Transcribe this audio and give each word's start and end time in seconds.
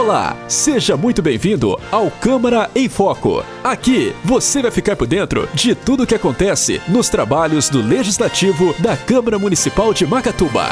Olá, 0.00 0.34
seja 0.48 0.96
muito 0.96 1.20
bem-vindo 1.20 1.78
ao 1.92 2.10
Câmara 2.10 2.70
em 2.74 2.88
Foco. 2.88 3.44
Aqui 3.62 4.14
você 4.24 4.62
vai 4.62 4.70
ficar 4.70 4.96
por 4.96 5.06
dentro 5.06 5.46
de 5.52 5.74
tudo 5.74 6.04
o 6.04 6.06
que 6.06 6.14
acontece 6.14 6.80
nos 6.88 7.10
trabalhos 7.10 7.68
do 7.68 7.82
Legislativo 7.82 8.74
da 8.78 8.96
Câmara 8.96 9.38
Municipal 9.38 9.92
de 9.92 10.06
Macatuba. 10.06 10.70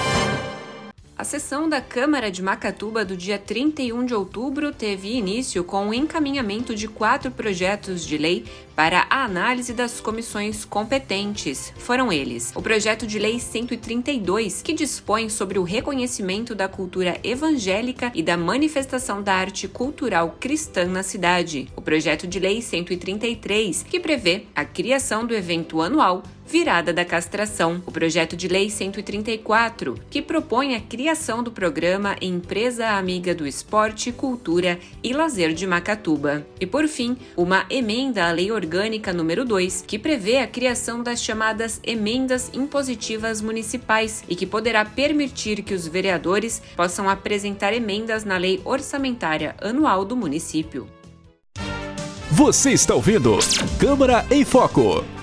A 1.18 1.24
sessão 1.24 1.68
da 1.68 1.80
Câmara 1.80 2.30
de 2.30 2.40
Macatuba 2.40 3.04
do 3.04 3.16
dia 3.16 3.40
31 3.40 4.06
de 4.06 4.14
outubro 4.14 4.72
teve 4.72 5.16
início 5.16 5.64
com 5.64 5.88
o 5.88 5.92
encaminhamento 5.92 6.76
de 6.76 6.86
quatro 6.86 7.28
projetos 7.28 8.06
de 8.06 8.16
lei 8.16 8.44
para 8.76 9.04
a 9.10 9.24
análise 9.24 9.72
das 9.72 9.98
comissões 9.98 10.64
competentes. 10.64 11.72
Foram 11.76 12.12
eles: 12.12 12.52
o 12.54 12.62
projeto 12.62 13.04
de 13.04 13.18
lei 13.18 13.40
132, 13.40 14.62
que 14.62 14.72
dispõe 14.72 15.28
sobre 15.28 15.58
o 15.58 15.64
reconhecimento 15.64 16.54
da 16.54 16.68
cultura 16.68 17.18
evangélica 17.24 18.12
e 18.14 18.22
da 18.22 18.36
manifestação 18.36 19.20
da 19.20 19.34
arte 19.34 19.66
cultural 19.66 20.36
cristã 20.38 20.84
na 20.84 21.02
cidade, 21.02 21.66
o 21.74 21.82
projeto 21.82 22.28
de 22.28 22.38
lei 22.38 22.62
133, 22.62 23.82
que 23.82 23.98
prevê 23.98 24.44
a 24.54 24.64
criação 24.64 25.26
do 25.26 25.34
evento 25.34 25.82
anual 25.82 26.22
Virada 26.48 26.94
da 26.94 27.04
Castração, 27.04 27.82
o 27.84 27.92
projeto 27.92 28.34
de 28.34 28.48
lei 28.48 28.70
134, 28.70 29.96
que 30.08 30.22
propõe 30.22 30.74
a 30.74 30.80
criação 30.80 31.42
do 31.42 31.52
programa 31.52 32.16
Empresa 32.22 32.88
Amiga 32.88 33.34
do 33.34 33.46
Esporte, 33.46 34.10
Cultura 34.10 34.78
e 35.04 35.12
Lazer 35.12 35.52
de 35.52 35.66
Macatuba. 35.66 36.46
E 36.58 36.64
por 36.64 36.88
fim, 36.88 37.18
uma 37.36 37.66
emenda 37.68 38.26
à 38.26 38.32
Lei 38.32 38.50
Orgânica 38.50 39.12
número 39.12 39.44
2, 39.44 39.84
que 39.86 39.98
prevê 39.98 40.38
a 40.38 40.46
criação 40.46 41.02
das 41.02 41.22
chamadas 41.22 41.82
emendas 41.84 42.50
impositivas 42.54 43.42
municipais 43.42 44.24
e 44.26 44.34
que 44.34 44.46
poderá 44.46 44.86
permitir 44.86 45.62
que 45.62 45.74
os 45.74 45.86
vereadores 45.86 46.62
possam 46.74 47.10
apresentar 47.10 47.74
emendas 47.74 48.24
na 48.24 48.38
lei 48.38 48.58
orçamentária 48.64 49.54
anual 49.60 50.02
do 50.02 50.16
município. 50.16 50.88
Você 52.30 52.70
está 52.70 52.94
ouvindo 52.94 53.38
Câmara 53.78 54.24
em 54.30 54.46
Foco. 54.46 55.17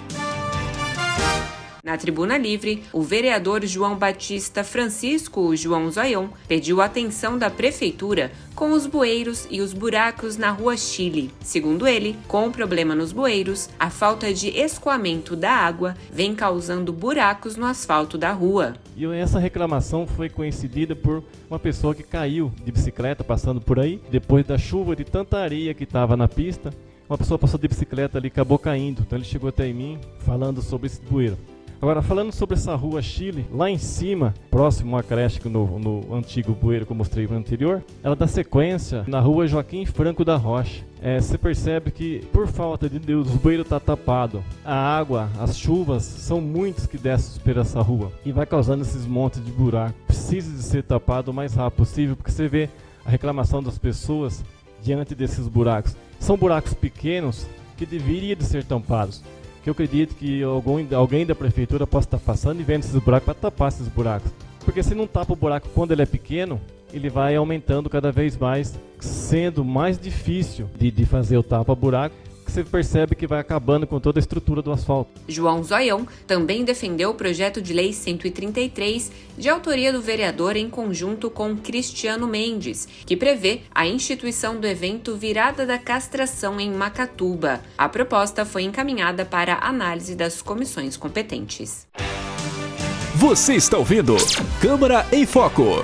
Na 1.85 1.95
tribuna 1.97 2.35
livre, 2.35 2.81
o 2.91 3.03
vereador 3.03 3.63
João 3.63 3.95
Batista 3.95 4.63
Francisco 4.63 5.55
João 5.55 5.91
Zoião 5.91 6.31
pediu 6.47 6.81
atenção 6.81 7.37
da 7.37 7.47
prefeitura 7.47 8.31
com 8.55 8.71
os 8.71 8.87
bueiros 8.87 9.47
e 9.51 9.61
os 9.61 9.71
buracos 9.71 10.35
na 10.35 10.49
rua 10.49 10.75
Chile. 10.75 11.29
Segundo 11.41 11.87
ele, 11.87 12.17
com 12.27 12.47
o 12.47 12.51
problema 12.51 12.95
nos 12.95 13.11
bueiros, 13.11 13.69
a 13.79 13.91
falta 13.91 14.33
de 14.33 14.49
escoamento 14.49 15.35
da 15.35 15.51
água 15.51 15.93
vem 16.11 16.33
causando 16.33 16.91
buracos 16.91 17.55
no 17.55 17.67
asfalto 17.67 18.17
da 18.17 18.31
rua. 18.31 18.73
E 18.97 19.05
essa 19.05 19.37
reclamação 19.37 20.07
foi 20.07 20.27
coincidida 20.27 20.95
por 20.95 21.23
uma 21.47 21.59
pessoa 21.59 21.93
que 21.93 22.01
caiu 22.01 22.51
de 22.63 22.71
bicicleta 22.71 23.23
passando 23.23 23.61
por 23.61 23.79
aí, 23.79 24.01
depois 24.09 24.43
da 24.43 24.57
chuva 24.57 24.95
de 24.95 25.03
tanta 25.03 25.37
areia 25.37 25.75
que 25.75 25.83
estava 25.83 26.17
na 26.17 26.27
pista. 26.27 26.73
Uma 27.07 27.19
pessoa 27.19 27.37
passou 27.37 27.59
de 27.59 27.67
bicicleta 27.67 28.17
ali 28.17 28.29
e 28.29 28.31
acabou 28.31 28.57
caindo. 28.57 29.03
Então 29.05 29.19
ele 29.19 29.25
chegou 29.25 29.49
até 29.49 29.71
mim 29.71 29.99
falando 30.25 30.63
sobre 30.63 30.87
esse 30.87 30.99
bueiro. 30.99 31.37
Agora, 31.85 32.01
falando 32.01 32.31
sobre 32.31 32.55
essa 32.55 32.73
rua 32.73 32.99
Chile, 32.99 33.45
lá 33.53 33.69
em 33.69 33.77
cima, 33.77 34.33
próximo 34.49 34.97
à 34.97 35.03
creche 35.03 35.47
no, 35.47 35.77
no 35.77 36.15
antigo 36.15 36.51
bueiro 36.51 36.83
que 36.83 36.91
eu 36.91 36.95
mostrei 36.95 37.27
no 37.27 37.37
anterior, 37.37 37.83
ela 38.01 38.15
dá 38.15 38.25
sequência 38.25 39.03
na 39.07 39.19
rua 39.19 39.45
Joaquim 39.45 39.85
Franco 39.85 40.25
da 40.25 40.35
Rocha. 40.35 40.83
É, 40.99 41.21
você 41.21 41.37
percebe 41.37 41.91
que, 41.91 42.25
por 42.33 42.47
falta 42.47 42.89
de 42.89 42.97
Deus, 42.97 43.31
o 43.31 43.37
bueiro 43.37 43.61
está 43.61 43.79
tapado. 43.79 44.43
A 44.65 44.75
água, 44.75 45.29
as 45.39 45.55
chuvas, 45.55 46.01
são 46.01 46.41
muitas 46.41 46.87
que 46.87 46.97
descem 46.97 47.39
por 47.43 47.55
essa 47.55 47.79
rua 47.83 48.11
e 48.25 48.31
vai 48.31 48.47
causando 48.47 48.81
esses 48.81 49.05
montes 49.05 49.45
de 49.45 49.51
buraco. 49.51 49.93
Precisa 50.07 50.57
de 50.57 50.63
ser 50.63 50.81
tapado 50.81 51.29
o 51.29 51.33
mais 51.35 51.53
rápido 51.53 51.77
possível, 51.77 52.15
porque 52.15 52.31
você 52.31 52.47
vê 52.47 52.67
a 53.05 53.11
reclamação 53.11 53.61
das 53.61 53.77
pessoas 53.77 54.43
diante 54.81 55.13
desses 55.13 55.47
buracos. 55.47 55.95
São 56.19 56.35
buracos 56.35 56.73
pequenos 56.73 57.45
que 57.77 57.85
deveriam 57.85 58.35
de 58.35 58.43
ser 58.43 58.63
tampados 58.63 59.21
que 59.65 59.69
eu 59.69 59.71
acredito 59.71 60.13
que 60.13 60.43
algum, 60.43 60.85
alguém 60.95 61.25
da 61.25 61.33
prefeitura 61.33 61.87
possa 61.87 62.05
estar 62.05 62.19
passando 62.19 62.59
e 62.59 62.63
vendo 62.63 62.83
esses 62.83 63.01
buracos 63.01 63.25
para 63.25 63.33
tapar 63.33 63.69
esses 63.69 63.87
buracos. 63.87 64.31
Porque 64.63 64.83
se 64.83 64.93
não 64.93 65.07
tapa 65.07 65.33
o 65.33 65.35
buraco 65.35 65.67
quando 65.73 65.91
ele 65.91 66.03
é 66.03 66.05
pequeno, 66.05 66.61
ele 66.93 67.09
vai 67.09 67.35
aumentando 67.35 67.89
cada 67.89 68.11
vez 68.11 68.37
mais, 68.37 68.79
sendo 68.99 69.65
mais 69.65 69.97
difícil 69.97 70.69
de, 70.77 70.91
de 70.91 71.03
fazer 71.03 71.35
o 71.37 71.41
tapa-buraco 71.41 72.15
você 72.55 72.63
percebe 72.63 73.15
que 73.15 73.27
vai 73.27 73.39
acabando 73.39 73.85
com 73.85 73.99
toda 73.99 74.17
a 74.17 74.21
estrutura 74.21 74.61
do 74.61 74.71
asfalto. 74.71 75.11
João 75.27 75.61
Zoião 75.61 76.07
também 76.25 76.63
defendeu 76.63 77.09
o 77.09 77.15
projeto 77.15 77.61
de 77.61 77.73
lei 77.73 77.91
133, 77.91 79.11
de 79.37 79.49
autoria 79.49 79.91
do 79.91 80.01
vereador 80.01 80.55
em 80.55 80.69
conjunto 80.69 81.29
com 81.29 81.57
Cristiano 81.57 82.27
Mendes, 82.27 82.87
que 83.05 83.17
prevê 83.17 83.61
a 83.73 83.85
instituição 83.85 84.57
do 84.57 84.65
evento 84.65 85.17
Virada 85.17 85.65
da 85.65 85.77
Castração 85.77 86.59
em 86.59 86.71
Macatuba. 86.71 87.59
A 87.77 87.89
proposta 87.89 88.45
foi 88.45 88.63
encaminhada 88.63 89.25
para 89.25 89.55
análise 89.55 90.15
das 90.15 90.41
comissões 90.41 90.95
competentes. 90.95 91.85
Você 93.15 93.55
está 93.55 93.77
ouvindo 93.77 94.15
Câmara 94.61 95.05
em 95.11 95.25
Foco. 95.25 95.83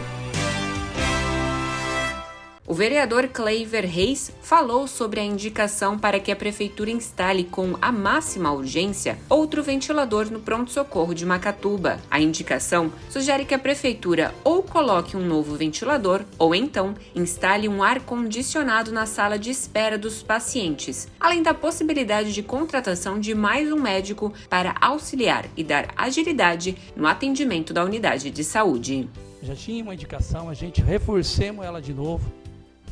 O 2.72 2.74
vereador 2.74 3.28
Cleiver 3.28 3.86
Reis 3.86 4.32
falou 4.42 4.88
sobre 4.88 5.20
a 5.20 5.24
indicação 5.26 6.00
para 6.00 6.22
que 6.22 6.32
a 6.32 6.36
prefeitura 6.38 6.90
instale 6.90 7.44
com 7.44 7.76
a 7.82 7.92
máxima 7.92 8.50
urgência 8.50 9.20
outro 9.28 9.62
ventilador 9.62 10.32
no 10.32 10.40
pronto-socorro 10.40 11.14
de 11.14 11.26
Macatuba. 11.26 12.00
A 12.10 12.22
indicação 12.22 12.90
sugere 13.10 13.44
que 13.44 13.54
a 13.54 13.60
prefeitura 13.60 14.34
ou 14.42 14.64
coloque 14.64 15.18
um 15.18 15.28
novo 15.28 15.54
ventilador 15.58 16.24
ou 16.40 16.56
então 16.56 16.96
instale 17.14 17.68
um 17.68 17.84
ar-condicionado 17.84 18.90
na 18.90 19.06
sala 19.06 19.38
de 19.38 19.50
espera 19.50 19.98
dos 19.98 20.24
pacientes, 20.24 21.10
além 21.20 21.44
da 21.44 21.54
possibilidade 21.54 22.34
de 22.34 22.42
contratação 22.42 23.20
de 23.20 23.36
mais 23.36 23.70
um 23.70 23.82
médico 23.82 24.34
para 24.50 24.76
auxiliar 24.80 25.46
e 25.58 25.64
dar 25.66 25.90
agilidade 25.98 26.78
no 26.96 27.06
atendimento 27.06 27.74
da 27.74 27.84
unidade 27.84 28.32
de 28.32 28.46
saúde. 28.46 29.10
Já 29.44 29.56
tinha 29.56 29.84
uma 29.84 29.94
indicação, 29.94 30.48
a 30.48 30.54
gente 30.54 30.82
reforcemos 30.82 31.66
ela 31.66 31.82
de 31.82 31.94
novo 31.94 32.32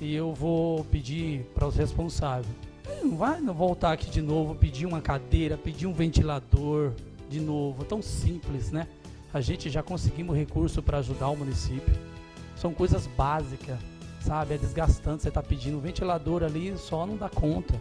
e 0.02 0.16
eu 0.16 0.34
vou 0.34 0.84
pedir 0.86 1.44
para 1.54 1.68
os 1.68 1.76
responsáveis. 1.76 2.48
Não 3.04 3.16
vai 3.16 3.42
voltar 3.42 3.92
aqui 3.94 4.10
de 4.10 4.22
novo, 4.22 4.56
pedir 4.56 4.86
uma 4.86 5.02
cadeira, 5.02 5.58
pedir 5.58 5.88
um 5.88 5.94
ventilador 5.94 6.94
de 7.30 7.40
novo, 7.40 7.84
tão 7.86 8.02
simples, 8.02 8.72
né? 8.72 8.88
A 9.34 9.42
gente 9.42 9.70
já 9.70 9.84
conseguimos 9.84 10.36
recurso 10.36 10.82
para 10.82 10.98
ajudar 10.98 11.30
o 11.30 11.36
município. 11.36 11.94
São 12.56 12.74
coisas 12.74 13.08
básicas, 13.08 13.78
sabe? 14.22 14.56
É 14.56 14.58
desgastante 14.58 15.24
você 15.24 15.32
tá 15.32 15.44
pedindo 15.44 15.78
um 15.78 15.82
ventilador 15.82 16.44
ali, 16.44 16.76
só 16.78 17.06
não 17.06 17.16
dá 17.16 17.30
conta. 17.30 17.80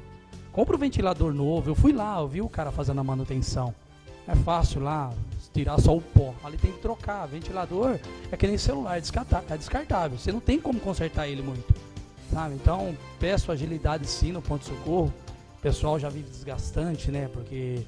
Compra 0.52 0.76
um 0.76 0.78
ventilador 0.78 1.32
novo. 1.32 1.70
Eu 1.70 1.74
fui 1.74 1.92
lá, 1.92 2.18
eu 2.20 2.28
vi 2.28 2.42
o 2.42 2.48
cara 2.48 2.70
fazendo 2.70 3.00
a 3.00 3.04
manutenção. 3.04 3.74
É 4.26 4.34
fácil 4.34 4.82
lá, 4.82 5.10
tirar 5.54 5.80
só 5.80 5.96
o 5.96 6.02
pó. 6.02 6.34
Ali 6.44 6.58
tem 6.58 6.70
que 6.70 6.80
trocar. 6.80 7.26
Ventilador 7.26 7.98
é 8.30 8.36
que 8.36 8.46
nem 8.46 8.58
celular, 8.58 8.98
é 8.98 9.56
descartável. 9.56 10.18
Você 10.18 10.30
não 10.30 10.40
tem 10.40 10.60
como 10.60 10.78
consertar 10.78 11.26
ele 11.26 11.40
muito 11.40 11.87
sabe? 12.38 12.54
Então, 12.54 12.96
peço 13.18 13.50
agilidade 13.50 14.06
sim 14.06 14.30
no 14.30 14.40
ponto-socorro. 14.40 15.12
O 15.58 15.60
pessoal 15.60 15.98
já 15.98 16.08
vive 16.08 16.30
desgastante, 16.30 17.10
né? 17.10 17.28
Porque 17.32 17.80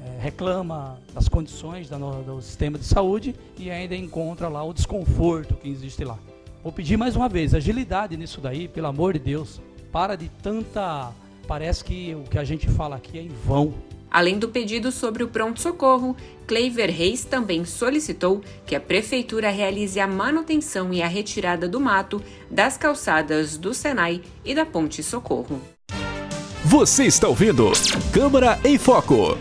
é, 0.00 0.20
reclama 0.20 1.00
das 1.12 1.28
condições 1.28 1.88
da 1.88 1.98
no, 1.98 2.22
do 2.22 2.40
sistema 2.40 2.78
de 2.78 2.84
saúde 2.84 3.34
e 3.58 3.68
ainda 3.68 3.96
encontra 3.96 4.48
lá 4.48 4.62
o 4.62 4.72
desconforto 4.72 5.54
que 5.54 5.68
existe 5.68 6.04
lá. 6.04 6.16
Vou 6.62 6.72
pedir 6.72 6.96
mais 6.96 7.16
uma 7.16 7.28
vez, 7.28 7.52
agilidade 7.52 8.16
nisso 8.16 8.40
daí, 8.40 8.68
pelo 8.68 8.86
amor 8.86 9.14
de 9.14 9.18
Deus. 9.18 9.60
Para 9.90 10.14
de 10.14 10.28
tanta. 10.40 11.12
Parece 11.48 11.82
que 11.82 12.14
o 12.14 12.22
que 12.22 12.38
a 12.38 12.44
gente 12.44 12.68
fala 12.68 12.94
aqui 12.96 13.18
é 13.18 13.22
em 13.22 13.28
vão. 13.28 13.74
Além 14.10 14.38
do 14.38 14.48
pedido 14.48 14.90
sobre 14.92 15.22
o 15.22 15.28
pronto-socorro, 15.28 16.16
Cleiver 16.46 16.90
Reis 16.90 17.24
também 17.24 17.64
solicitou 17.64 18.40
que 18.64 18.74
a 18.74 18.80
Prefeitura 18.80 19.50
realize 19.50 19.98
a 19.98 20.06
manutenção 20.06 20.92
e 20.92 21.02
a 21.02 21.08
retirada 21.08 21.68
do 21.68 21.80
mato 21.80 22.22
das 22.50 22.76
calçadas 22.76 23.56
do 23.56 23.74
Senai 23.74 24.22
e 24.44 24.54
da 24.54 24.64
Ponte 24.64 25.02
Socorro. 25.02 25.60
Você 26.64 27.04
está 27.04 27.28
ouvindo 27.28 27.70
Câmara 28.12 28.58
em 28.64 28.78
Foco. 28.78 29.38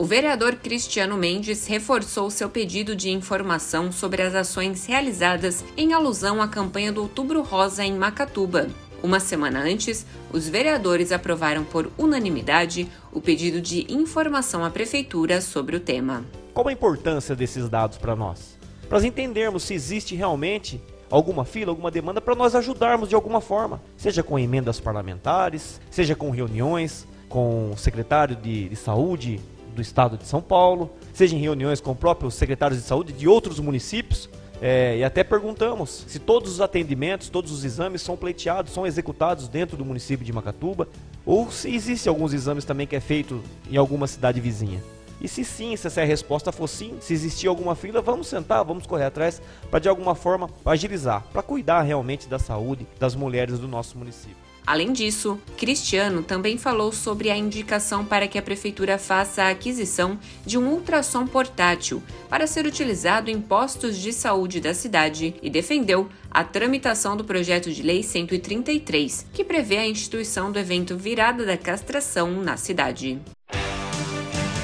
O 0.00 0.04
vereador 0.06 0.56
Cristiano 0.56 1.14
Mendes 1.14 1.66
reforçou 1.66 2.30
seu 2.30 2.48
pedido 2.48 2.96
de 2.96 3.10
informação 3.10 3.92
sobre 3.92 4.22
as 4.22 4.34
ações 4.34 4.86
realizadas 4.86 5.62
em 5.76 5.92
alusão 5.92 6.40
à 6.40 6.48
campanha 6.48 6.90
do 6.90 7.02
Outubro 7.02 7.42
Rosa 7.42 7.84
em 7.84 7.92
Macatuba. 7.92 8.70
Uma 9.02 9.18
semana 9.18 9.60
antes, 9.60 10.04
os 10.30 10.46
vereadores 10.46 11.10
aprovaram 11.10 11.64
por 11.64 11.90
unanimidade 11.96 12.86
o 13.12 13.20
pedido 13.20 13.58
de 13.58 13.86
informação 13.88 14.62
à 14.62 14.70
prefeitura 14.70 15.40
sobre 15.40 15.74
o 15.74 15.80
tema. 15.80 16.22
Qual 16.52 16.68
a 16.68 16.72
importância 16.72 17.34
desses 17.34 17.66
dados 17.68 17.96
para 17.96 18.14
nós? 18.14 18.58
Para 18.88 18.98
nós 18.98 19.04
entendermos 19.04 19.62
se 19.62 19.72
existe 19.72 20.14
realmente 20.14 20.82
alguma 21.10 21.46
fila, 21.46 21.72
alguma 21.72 21.90
demanda 21.90 22.20
para 22.20 22.34
nós 22.34 22.54
ajudarmos 22.54 23.08
de 23.08 23.14
alguma 23.14 23.40
forma, 23.40 23.80
seja 23.96 24.22
com 24.22 24.38
emendas 24.38 24.78
parlamentares, 24.78 25.80
seja 25.90 26.14
com 26.14 26.30
reuniões 26.30 27.06
com 27.28 27.70
o 27.70 27.78
secretário 27.78 28.36
de, 28.36 28.68
de 28.68 28.76
saúde 28.76 29.40
do 29.74 29.80
estado 29.80 30.18
de 30.18 30.26
São 30.26 30.42
Paulo, 30.42 30.90
seja 31.14 31.34
em 31.34 31.40
reuniões 31.40 31.80
com 31.80 31.94
próprios 31.94 32.34
secretários 32.34 32.80
de 32.80 32.86
saúde 32.86 33.12
de 33.12 33.26
outros 33.26 33.58
municípios 33.60 34.28
É, 34.60 34.98
e 34.98 35.04
até 35.04 35.24
perguntamos 35.24 36.04
se 36.06 36.18
todos 36.18 36.52
os 36.52 36.60
atendimentos, 36.60 37.30
todos 37.30 37.50
os 37.50 37.64
exames 37.64 38.02
são 38.02 38.16
pleiteados, 38.16 38.72
são 38.72 38.86
executados 38.86 39.48
dentro 39.48 39.76
do 39.76 39.84
município 39.84 40.24
de 40.24 40.32
Macatuba, 40.32 40.86
ou 41.24 41.50
se 41.50 41.74
existem 41.74 42.10
alguns 42.10 42.34
exames 42.34 42.64
também 42.64 42.86
que 42.86 42.94
é 42.94 43.00
feito 43.00 43.42
em 43.70 43.76
alguma 43.76 44.06
cidade 44.06 44.40
vizinha. 44.40 44.82
E 45.20 45.28
se 45.28 45.44
sim, 45.44 45.76
se 45.76 46.00
a 46.00 46.04
resposta 46.04 46.50
for 46.50 46.66
sim, 46.66 46.96
se 47.00 47.12
existir 47.12 47.46
alguma 47.46 47.74
fila, 47.74 48.00
vamos 48.00 48.26
sentar, 48.26 48.64
vamos 48.64 48.86
correr 48.86 49.04
atrás 49.04 49.40
para 49.70 49.78
de 49.78 49.88
alguma 49.88 50.14
forma 50.14 50.48
agilizar, 50.64 51.24
para 51.32 51.42
cuidar 51.42 51.82
realmente 51.82 52.28
da 52.28 52.38
saúde 52.38 52.86
das 52.98 53.14
mulheres 53.14 53.58
do 53.58 53.68
nosso 53.68 53.98
município. 53.98 54.49
Além 54.70 54.92
disso, 54.92 55.36
Cristiano 55.56 56.22
também 56.22 56.56
falou 56.56 56.92
sobre 56.92 57.28
a 57.28 57.36
indicação 57.36 58.04
para 58.04 58.28
que 58.28 58.38
a 58.38 58.42
prefeitura 58.42 58.98
faça 58.98 59.42
a 59.42 59.48
aquisição 59.48 60.16
de 60.46 60.56
um 60.56 60.68
ultrassom 60.68 61.26
portátil 61.26 62.00
para 62.28 62.46
ser 62.46 62.66
utilizado 62.66 63.32
em 63.32 63.40
postos 63.40 63.98
de 63.98 64.12
saúde 64.12 64.60
da 64.60 64.72
cidade 64.72 65.34
e 65.42 65.50
defendeu 65.50 66.08
a 66.30 66.44
tramitação 66.44 67.16
do 67.16 67.24
projeto 67.24 67.72
de 67.72 67.82
lei 67.82 68.04
133, 68.04 69.26
que 69.32 69.42
prevê 69.42 69.78
a 69.78 69.88
instituição 69.88 70.52
do 70.52 70.58
evento 70.60 70.96
Virada 70.96 71.44
da 71.44 71.56
Castração 71.56 72.30
na 72.40 72.56
cidade. 72.56 73.18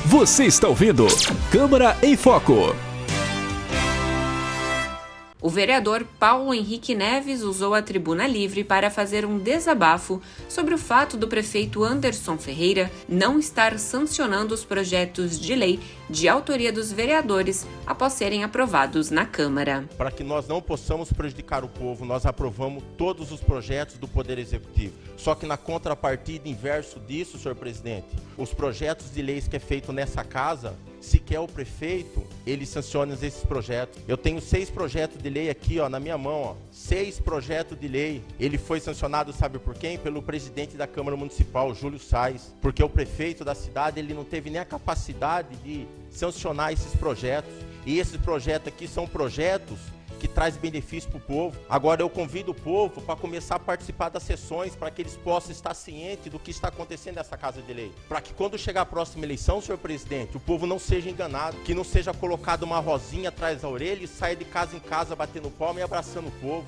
Você 0.04 0.44
está 0.44 0.68
ouvindo 0.68 1.08
Câmara 1.50 1.96
em 2.00 2.16
Foco. 2.16 2.76
O 5.46 5.48
vereador 5.48 6.04
Paulo 6.18 6.52
Henrique 6.52 6.92
Neves 6.92 7.40
usou 7.42 7.72
a 7.72 7.80
tribuna 7.80 8.26
livre 8.26 8.64
para 8.64 8.90
fazer 8.90 9.24
um 9.24 9.38
desabafo 9.38 10.20
sobre 10.48 10.74
o 10.74 10.78
fato 10.78 11.16
do 11.16 11.28
prefeito 11.28 11.84
Anderson 11.84 12.36
Ferreira 12.36 12.90
não 13.08 13.38
estar 13.38 13.78
sancionando 13.78 14.52
os 14.52 14.64
projetos 14.64 15.38
de 15.38 15.54
lei 15.54 15.78
de 16.10 16.28
autoria 16.28 16.72
dos 16.72 16.90
vereadores 16.90 17.64
após 17.86 18.14
serem 18.14 18.42
aprovados 18.42 19.08
na 19.08 19.24
Câmara. 19.24 19.88
Para 19.96 20.10
que 20.10 20.24
nós 20.24 20.48
não 20.48 20.60
possamos 20.60 21.12
prejudicar 21.12 21.62
o 21.62 21.68
povo, 21.68 22.04
nós 22.04 22.26
aprovamos 22.26 22.82
todos 22.98 23.30
os 23.30 23.38
projetos 23.38 23.98
do 23.98 24.08
Poder 24.08 24.40
Executivo. 24.40 24.94
Só 25.16 25.36
que 25.36 25.46
na 25.46 25.56
contrapartida 25.56 26.48
inverso 26.48 26.98
disso, 26.98 27.38
senhor 27.38 27.54
presidente, 27.54 28.08
os 28.36 28.52
projetos 28.52 29.12
de 29.12 29.22
leis 29.22 29.46
que 29.46 29.54
é 29.54 29.60
feito 29.60 29.92
nessa 29.92 30.24
casa 30.24 30.76
sequer 31.06 31.40
o 31.40 31.46
prefeito 31.46 32.24
ele 32.46 32.66
sanciona 32.66 33.14
esses 33.14 33.44
projetos. 33.44 34.00
Eu 34.06 34.16
tenho 34.16 34.40
seis 34.40 34.68
projetos 34.68 35.22
de 35.22 35.30
lei 35.30 35.48
aqui, 35.48 35.78
ó, 35.78 35.88
na 35.88 35.98
minha 35.98 36.18
mão, 36.18 36.42
ó. 36.42 36.54
Seis 36.70 37.18
projetos 37.18 37.78
de 37.78 37.88
lei. 37.88 38.22
Ele 38.38 38.58
foi 38.58 38.80
sancionado, 38.80 39.32
sabe 39.32 39.58
por 39.58 39.74
quem? 39.74 39.98
Pelo 39.98 40.22
presidente 40.22 40.76
da 40.76 40.86
Câmara 40.86 41.16
Municipal, 41.16 41.74
Júlio 41.74 41.98
Sais, 41.98 42.54
porque 42.60 42.82
o 42.82 42.88
prefeito 42.88 43.44
da 43.44 43.54
cidade 43.54 43.98
ele 43.98 44.14
não 44.14 44.24
teve 44.24 44.50
nem 44.50 44.60
a 44.60 44.64
capacidade 44.64 45.56
de 45.64 45.86
sancionar 46.10 46.72
esses 46.72 46.94
projetos. 46.96 47.52
E 47.84 47.98
esses 47.98 48.16
projetos 48.16 48.68
aqui 48.68 48.88
são 48.88 49.06
projetos 49.06 49.78
que 50.16 50.28
traz 50.28 50.56
benefício 50.56 51.08
para 51.10 51.18
o 51.18 51.20
povo. 51.20 51.56
Agora 51.68 52.02
eu 52.02 52.10
convido 52.10 52.52
o 52.52 52.54
povo 52.54 53.00
para 53.00 53.16
começar 53.16 53.56
a 53.56 53.58
participar 53.58 54.08
das 54.08 54.22
sessões, 54.22 54.74
para 54.74 54.90
que 54.90 55.02
eles 55.02 55.16
possam 55.16 55.52
estar 55.52 55.74
cientes 55.74 56.30
do 56.30 56.38
que 56.38 56.50
está 56.50 56.68
acontecendo 56.68 57.16
nessa 57.16 57.36
Casa 57.36 57.62
de 57.62 57.72
Lei. 57.72 57.92
Para 58.08 58.20
que 58.20 58.32
quando 58.34 58.58
chegar 58.58 58.82
a 58.82 58.86
próxima 58.86 59.24
eleição, 59.24 59.60
senhor 59.60 59.78
presidente, 59.78 60.36
o 60.36 60.40
povo 60.40 60.66
não 60.66 60.78
seja 60.78 61.10
enganado, 61.10 61.56
que 61.58 61.74
não 61.74 61.84
seja 61.84 62.12
colocado 62.12 62.62
uma 62.62 62.80
rosinha 62.80 63.28
atrás 63.28 63.62
da 63.62 63.68
orelha 63.68 64.04
e 64.04 64.08
saia 64.08 64.36
de 64.36 64.44
casa 64.44 64.76
em 64.76 64.80
casa 64.80 65.14
batendo 65.14 65.50
palma 65.50 65.80
e 65.80 65.82
abraçando 65.82 66.28
o 66.28 66.32
povo. 66.32 66.66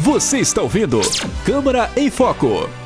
Você 0.00 0.38
está 0.38 0.60
ouvindo 0.60 1.00
Câmara 1.44 1.88
em 1.96 2.10
Foco. 2.10 2.81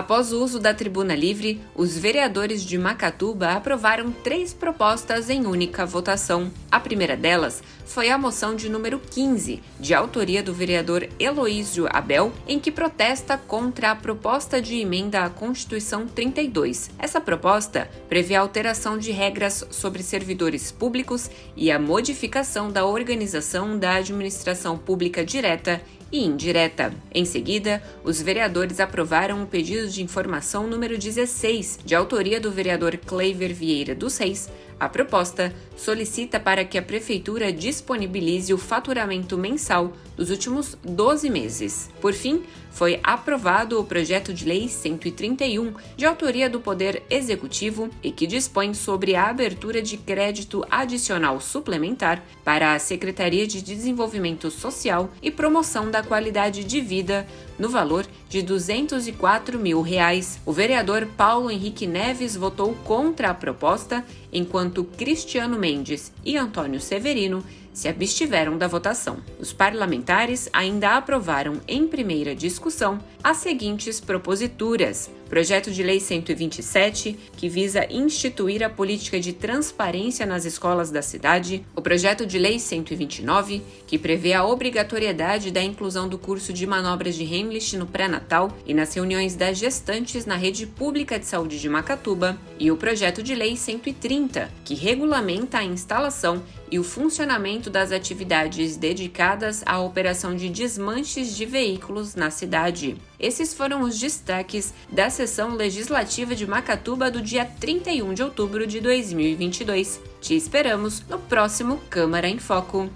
Após 0.00 0.32
o 0.32 0.42
uso 0.42 0.58
da 0.58 0.72
tribuna 0.72 1.14
livre, 1.14 1.60
os 1.74 1.94
vereadores 1.94 2.62
de 2.62 2.78
Macatuba 2.78 3.50
aprovaram 3.50 4.10
três 4.10 4.54
propostas 4.54 5.28
em 5.28 5.44
única 5.44 5.84
votação. 5.84 6.50
A 6.72 6.80
primeira 6.80 7.14
delas 7.14 7.62
foi 7.84 8.08
a 8.08 8.16
moção 8.16 8.56
de 8.56 8.70
número 8.70 8.98
15, 8.98 9.62
de 9.78 9.92
autoria 9.92 10.42
do 10.42 10.54
vereador 10.54 11.06
Heloísio 11.18 11.86
Abel, 11.90 12.32
em 12.48 12.58
que 12.58 12.72
protesta 12.72 13.36
contra 13.36 13.90
a 13.90 13.94
proposta 13.94 14.62
de 14.62 14.76
emenda 14.76 15.22
à 15.22 15.28
Constituição 15.28 16.06
32. 16.06 16.90
Essa 16.98 17.20
proposta 17.20 17.86
prevê 18.08 18.36
a 18.36 18.40
alteração 18.40 18.96
de 18.96 19.10
regras 19.10 19.66
sobre 19.70 20.02
servidores 20.02 20.72
públicos 20.72 21.30
e 21.54 21.70
a 21.70 21.78
modificação 21.78 22.72
da 22.72 22.86
organização 22.86 23.78
da 23.78 23.96
administração 23.96 24.78
pública 24.78 25.22
direta 25.22 25.82
e 26.12 26.24
indireta. 26.24 26.92
Em 27.14 27.24
seguida, 27.24 27.82
os 28.04 28.20
vereadores 28.20 28.80
aprovaram 28.80 29.42
o 29.42 29.46
pedido 29.46 29.88
de 29.88 30.02
informação 30.02 30.66
número 30.66 30.98
16, 30.98 31.80
de 31.84 31.94
autoria 31.94 32.40
do 32.40 32.50
vereador 32.50 32.96
Cleiver 32.96 33.54
Vieira 33.54 33.94
dos 33.94 34.16
Reis. 34.18 34.48
A 34.78 34.88
proposta 34.88 35.54
solicita 35.76 36.40
para 36.40 36.64
que 36.64 36.78
a 36.78 36.82
prefeitura 36.82 37.52
disponibilize 37.52 38.54
o 38.54 38.58
faturamento 38.58 39.36
mensal 39.36 39.92
dos 40.16 40.30
últimos 40.30 40.76
12 40.82 41.28
meses. 41.28 41.90
Por 42.00 42.14
fim, 42.14 42.42
foi 42.70 43.00
aprovado 43.02 43.78
o 43.78 43.84
projeto 43.84 44.32
de 44.32 44.44
lei 44.44 44.68
131, 44.68 45.74
de 45.96 46.06
autoria 46.06 46.48
do 46.48 46.60
Poder 46.60 47.02
Executivo 47.10 47.90
e 48.02 48.10
que 48.10 48.26
dispõe 48.26 48.72
sobre 48.74 49.14
a 49.14 49.28
abertura 49.28 49.82
de 49.82 49.96
crédito 49.96 50.64
adicional 50.70 51.40
suplementar 51.40 52.22
para 52.44 52.74
a 52.74 52.78
Secretaria 52.78 53.46
de 53.46 53.60
Desenvolvimento 53.60 54.50
Social 54.50 55.10
e 55.22 55.30
Promoção 55.30 55.90
da 55.90 56.02
Qualidade 56.02 56.64
de 56.64 56.80
Vida 56.80 57.26
no 57.58 57.68
valor 57.68 58.06
de 58.28 58.42
204 58.42 59.58
mil 59.58 59.82
reais. 59.82 60.40
O 60.46 60.52
vereador 60.52 61.06
Paulo 61.16 61.50
Henrique 61.50 61.86
Neves 61.86 62.36
votou 62.36 62.74
contra 62.84 63.30
a 63.30 63.34
proposta, 63.34 64.04
enquanto 64.32 64.84
Cristiano 64.84 65.58
Mendes 65.58 66.12
e 66.24 66.36
Antônio 66.36 66.80
Severino 66.80 67.44
se 67.72 67.88
abstiveram 67.88 68.58
da 68.58 68.66
votação. 68.66 69.18
Os 69.38 69.52
parlamentares 69.52 70.48
ainda 70.52 70.96
aprovaram 70.96 71.60
em 71.66 71.86
primeira 71.86 72.34
discussão 72.34 72.98
as 73.22 73.38
seguintes 73.38 74.00
proposituras: 74.00 75.10
Projeto 75.28 75.70
de 75.70 75.82
Lei 75.82 76.00
127, 76.00 77.16
que 77.36 77.48
visa 77.48 77.86
instituir 77.90 78.64
a 78.64 78.68
política 78.68 79.20
de 79.20 79.32
transparência 79.32 80.26
nas 80.26 80.44
escolas 80.44 80.90
da 80.90 81.02
cidade, 81.02 81.64
o 81.76 81.80
Projeto 81.80 82.26
de 82.26 82.38
Lei 82.38 82.58
129, 82.58 83.62
que 83.86 83.98
prevê 83.98 84.32
a 84.32 84.44
obrigatoriedade 84.44 85.50
da 85.50 85.62
inclusão 85.62 86.08
do 86.08 86.18
curso 86.18 86.52
de 86.52 86.66
manobras 86.66 87.14
de 87.14 87.22
Heimlich 87.22 87.76
no 87.76 87.86
pré-natal 87.86 88.52
e 88.66 88.74
nas 88.74 88.92
reuniões 88.94 89.36
das 89.36 89.58
gestantes 89.58 90.26
na 90.26 90.34
rede 90.34 90.66
pública 90.66 91.18
de 91.18 91.26
saúde 91.26 91.60
de 91.60 91.68
Macatuba, 91.68 92.36
e 92.58 92.70
o 92.70 92.76
Projeto 92.76 93.22
de 93.22 93.34
Lei 93.34 93.56
130, 93.56 94.50
que 94.64 94.74
regulamenta 94.74 95.58
a 95.58 95.64
instalação 95.64 96.42
e 96.70 96.78
o 96.78 96.84
funcionamento 96.84 97.68
das 97.68 97.92
atividades 97.92 98.76
dedicadas 98.76 99.62
à 99.66 99.78
operação 99.80 100.34
de 100.34 100.48
desmanches 100.48 101.36
de 101.36 101.44
veículos 101.44 102.14
na 102.14 102.30
cidade. 102.30 102.96
Esses 103.20 103.52
foram 103.52 103.82
os 103.82 103.98
destaques 103.98 104.72
da 104.90 105.10
sessão 105.10 105.54
legislativa 105.54 106.34
de 106.34 106.46
Macatuba 106.46 107.10
do 107.10 107.20
dia 107.20 107.44
31 107.44 108.14
de 108.14 108.22
outubro 108.22 108.66
de 108.66 108.80
2022. 108.80 110.00
Te 110.20 110.34
esperamos 110.34 111.02
no 111.08 111.18
próximo 111.18 111.78
Câmara 111.90 112.26
em 112.28 112.38
Foco. 112.38 112.88